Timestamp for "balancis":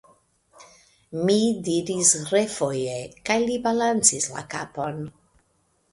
3.67-4.29